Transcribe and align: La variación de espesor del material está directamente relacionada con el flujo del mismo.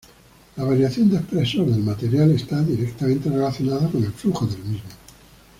La 0.57 0.63
variación 0.63 1.11
de 1.11 1.17
espesor 1.17 1.67
del 1.67 1.83
material 1.83 2.31
está 2.31 2.59
directamente 2.59 3.29
relacionada 3.29 3.87
con 3.87 4.03
el 4.03 4.11
flujo 4.11 4.47
del 4.47 4.57
mismo. 4.63 4.89